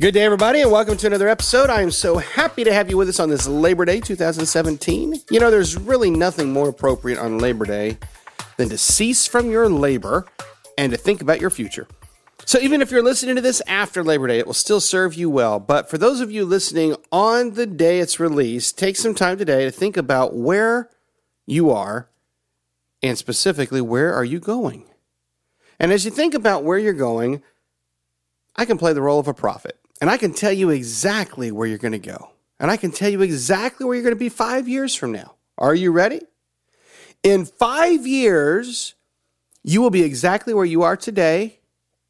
[0.00, 1.70] Good day, everybody, and welcome to another episode.
[1.70, 5.22] I am so happy to have you with us on this Labor Day 2017.
[5.30, 7.98] You know, there's really nothing more appropriate on Labor Day
[8.56, 10.26] than to cease from your labor
[10.76, 11.86] and to think about your future.
[12.44, 15.30] So, even if you're listening to this after Labor Day, it will still serve you
[15.30, 15.60] well.
[15.60, 19.64] But for those of you listening on the day it's released, take some time today
[19.64, 20.90] to think about where
[21.48, 22.08] you are
[23.02, 24.84] and specifically where are you going.
[25.80, 27.42] And as you think about where you're going,
[28.54, 31.66] I can play the role of a prophet and I can tell you exactly where
[31.66, 32.32] you're going to go.
[32.60, 35.36] And I can tell you exactly where you're going to be five years from now.
[35.56, 36.20] Are you ready?
[37.22, 38.94] In five years,
[39.62, 41.60] you will be exactly where you are today,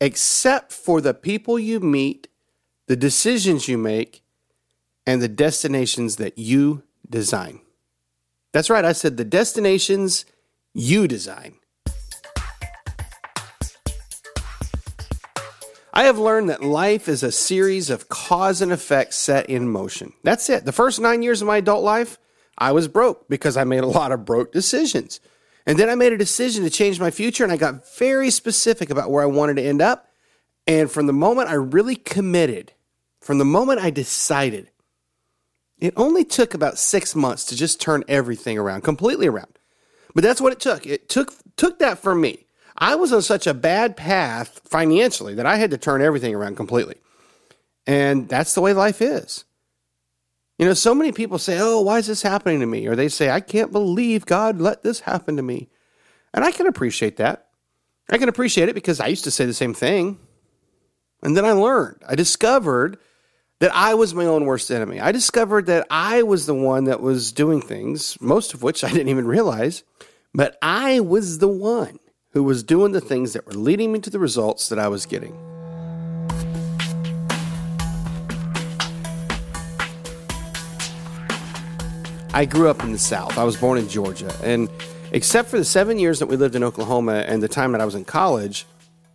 [0.01, 2.29] except for the people you meet,
[2.87, 4.23] the decisions you make,
[5.07, 7.61] and the destinations that you design.
[8.53, 10.25] That's right, I said the destinations
[10.75, 11.55] you design.
[15.93, 20.13] I have learned that life is a series of cause and effect set in motion.
[20.23, 20.65] That's it.
[20.65, 22.19] The first nine years of my adult life,
[22.57, 25.21] I was broke because I made a lot of broke decisions.
[25.67, 28.91] And then I made a decision to change my future, and I got very specific
[28.91, 30.09] about where I wanted to end up.
[30.67, 32.73] And from the moment I really committed,
[33.21, 34.71] from the moment I decided,
[35.81, 39.59] it only took about six months to just turn everything around, completely around.
[40.15, 40.87] But that's what it took.
[40.87, 42.47] It took took that from me.
[42.77, 46.57] I was on such a bad path financially that I had to turn everything around
[46.57, 46.97] completely.
[47.87, 49.45] And that's the way life is.
[50.59, 52.87] You know, so many people say, Oh, why is this happening to me?
[52.87, 55.69] Or they say, I can't believe God let this happen to me.
[56.35, 57.47] And I can appreciate that.
[58.11, 60.19] I can appreciate it because I used to say the same thing.
[61.23, 62.99] And then I learned, I discovered
[63.61, 65.01] that I was my own worst enemy.
[65.01, 68.91] I discovered that I was the one that was doing things, most of which I
[68.91, 69.83] didn't even realize,
[70.33, 71.99] but I was the one
[72.31, 75.07] who was doing the things that were leading me to the results that I was
[75.07, 75.37] getting.
[82.33, 83.37] I grew up in the South.
[83.39, 84.33] I was born in Georgia.
[84.45, 84.69] And
[85.11, 87.85] except for the seven years that we lived in Oklahoma and the time that I
[87.85, 88.67] was in college,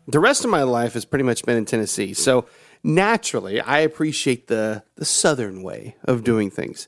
[0.07, 2.13] the rest of my life has pretty much been in Tennessee.
[2.13, 2.45] So
[2.83, 6.87] naturally, I appreciate the, the Southern way of doing things,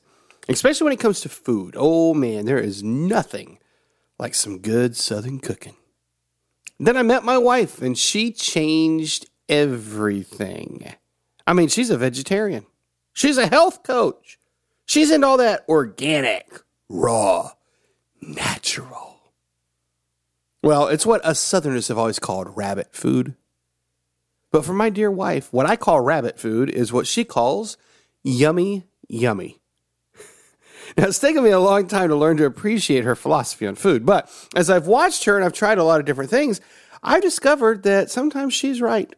[0.50, 1.76] especially when it comes to food.
[1.78, 3.60] Oh man, there is nothing
[4.20, 5.76] like some good Southern cooking.
[6.80, 10.94] Then I met my wife, and she changed everything.
[11.48, 12.66] I mean, she's a vegetarian,
[13.14, 14.40] she's a health coach,
[14.86, 16.48] she's into all that organic,
[16.90, 17.52] raw,
[18.22, 19.16] natural.
[20.62, 23.36] Well, it's what us Southerners have always called rabbit food.
[24.56, 27.76] But for my dear wife, what I call rabbit food is what she calls
[28.24, 29.60] yummy, yummy.
[30.98, 34.06] Now, it's taken me a long time to learn to appreciate her philosophy on food,
[34.06, 36.62] but as I've watched her and I've tried a lot of different things,
[37.04, 39.14] I've discovered that sometimes she's right.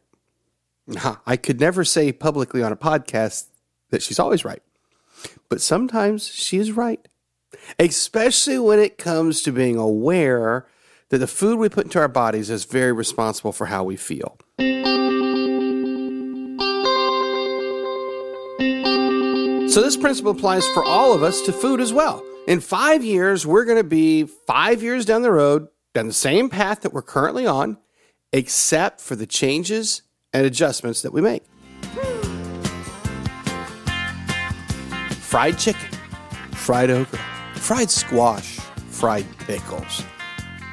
[1.27, 3.49] I could never say publicly on a podcast
[3.91, 4.63] that she's always right,
[5.49, 7.07] but sometimes she is right,
[7.77, 10.65] especially when it comes to being aware
[11.09, 14.39] that the food we put into our bodies is very responsible for how we feel.
[19.77, 22.25] So, this principle applies for all of us to food as well.
[22.47, 26.49] In five years, we're going to be five years down the road, down the same
[26.49, 27.77] path that we're currently on,
[28.33, 30.01] except for the changes
[30.33, 31.43] and adjustments that we make.
[35.19, 35.91] Fried chicken,
[36.53, 37.19] fried okra,
[37.53, 38.57] fried squash,
[38.89, 40.03] fried pickles,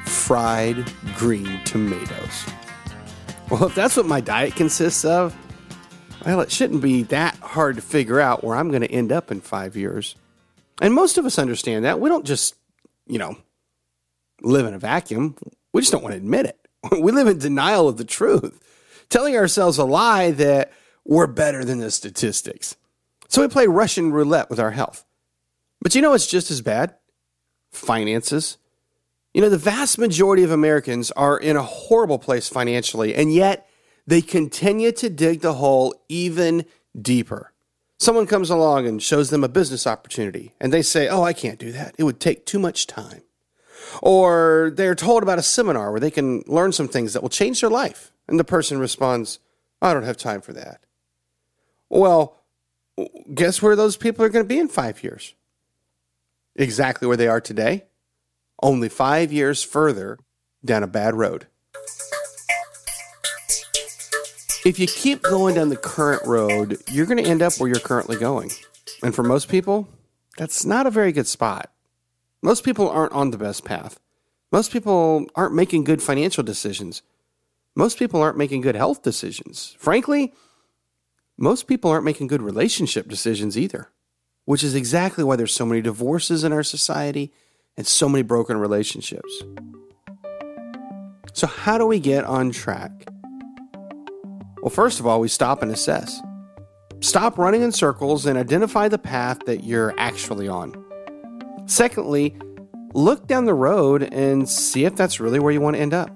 [0.05, 0.83] fried
[1.15, 2.43] green tomatoes.
[3.51, 5.37] Well, if that's what my diet consists of,
[6.25, 9.31] well, it shouldn't be that hard to figure out where I'm going to end up
[9.31, 10.15] in five years.
[10.81, 11.99] And most of us understand that.
[11.99, 12.55] We don't just,
[13.07, 13.37] you know,
[14.41, 15.35] live in a vacuum.
[15.71, 16.59] We just don't want to admit it.
[17.01, 18.59] We live in denial of the truth,
[19.09, 20.71] telling ourselves a lie that
[21.03, 22.75] we're better than the statistics.
[23.27, 25.03] So we play Russian roulette with our health.
[25.81, 26.95] But you know what's just as bad?
[27.71, 28.57] Finances.
[29.33, 33.67] You know, the vast majority of Americans are in a horrible place financially, and yet
[34.07, 36.65] they continue to dig the hole even
[36.99, 37.51] deeper.
[37.99, 41.59] Someone comes along and shows them a business opportunity, and they say, Oh, I can't
[41.59, 41.95] do that.
[41.97, 43.21] It would take too much time.
[44.01, 47.61] Or they're told about a seminar where they can learn some things that will change
[47.61, 48.11] their life.
[48.27, 49.39] And the person responds,
[49.81, 50.85] I don't have time for that.
[51.89, 52.41] Well,
[53.33, 55.33] guess where those people are going to be in five years?
[56.55, 57.85] Exactly where they are today,
[58.61, 60.17] only five years further
[60.63, 61.47] down a bad road.
[64.65, 67.79] If you keep going down the current road, you're going to end up where you're
[67.79, 68.49] currently going.
[69.03, 69.87] And for most people,
[70.37, 71.71] that's not a very good spot.
[72.41, 73.99] Most people aren't on the best path.
[74.51, 77.03] Most people aren't making good financial decisions.
[77.75, 79.75] Most people aren't making good health decisions.
[79.77, 80.33] Frankly,
[81.37, 83.91] most people aren't making good relationship decisions either,
[84.45, 87.31] which is exactly why there's so many divorces in our society
[87.77, 89.43] and so many broken relationships.
[91.33, 93.05] So, how do we get on track?
[94.65, 96.23] Well, first of all, we stop and assess.
[96.99, 100.73] Stop running in circles and identify the path that you're actually on.
[101.67, 102.35] Secondly,
[102.95, 106.09] look down the road and see if that's really where you want to end up.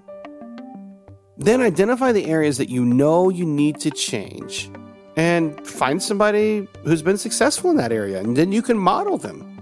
[1.37, 4.71] Then identify the areas that you know you need to change
[5.15, 9.61] and find somebody who's been successful in that area, and then you can model them.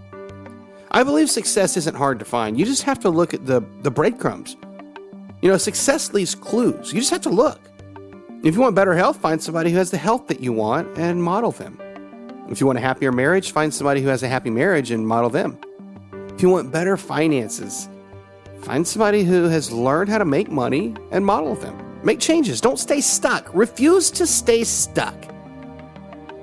[0.92, 2.57] I believe success isn't hard to find.
[2.57, 4.56] You just have to look at the, the breadcrumbs.
[5.42, 6.94] You know, success leaves clues.
[6.94, 7.60] You just have to look.
[8.47, 11.21] If you want better health, find somebody who has the health that you want and
[11.21, 11.77] model them.
[12.47, 15.29] If you want a happier marriage, find somebody who has a happy marriage and model
[15.29, 15.59] them.
[16.29, 17.89] If you want better finances,
[18.61, 21.77] find somebody who has learned how to make money and model them.
[22.03, 22.61] Make changes.
[22.61, 23.53] Don't stay stuck.
[23.53, 25.25] Refuse to stay stuck.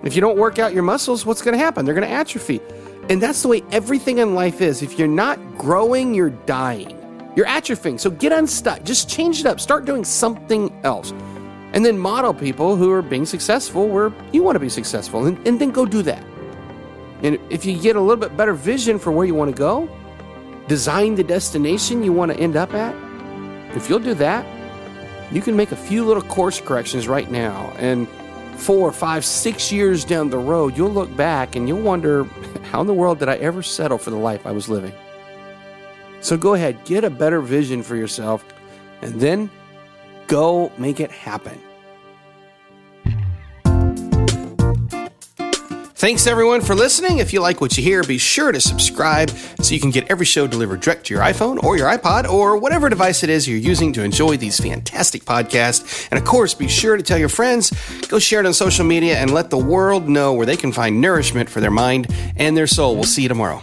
[0.02, 1.86] If you don't work out your muscles, what's going to happen?
[1.86, 2.60] They're going to atrophy.
[3.08, 4.82] And that's the way everything in life is.
[4.82, 7.00] If you're not growing, you're dying.
[7.34, 7.98] You're atrophying.
[7.98, 8.84] So get unstuck.
[8.84, 9.58] Just change it up.
[9.58, 11.14] Start doing something else
[11.74, 15.36] and then model people who are being successful where you want to be successful and,
[15.46, 16.24] and then go do that.
[17.24, 19.88] And if you get a little bit better vision for where you want to go,
[20.68, 22.94] design the destination you want to end up at,
[23.76, 24.46] if you'll do that,
[25.32, 27.72] you can make a few little course corrections right now.
[27.78, 28.06] And
[28.56, 32.22] four, five, six years down the road, you'll look back and you'll wonder
[32.70, 34.92] how in the world did I ever settle for the life I was living?
[36.20, 38.44] So go ahead, get a better vision for yourself,
[39.02, 39.50] and then
[40.34, 41.60] Go make it happen.
[45.94, 47.18] Thanks everyone for listening.
[47.18, 50.26] If you like what you hear, be sure to subscribe so you can get every
[50.26, 53.58] show delivered direct to your iPhone or your iPod or whatever device it is you're
[53.58, 56.08] using to enjoy these fantastic podcasts.
[56.10, 57.70] And of course, be sure to tell your friends,
[58.08, 61.00] go share it on social media, and let the world know where they can find
[61.00, 62.96] nourishment for their mind and their soul.
[62.96, 63.62] We'll see you tomorrow.